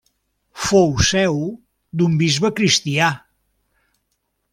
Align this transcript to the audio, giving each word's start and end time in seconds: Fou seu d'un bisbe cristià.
Fou 0.67 0.87
seu 1.09 1.35
d'un 2.01 2.15
bisbe 2.21 2.51
cristià. 2.61 3.11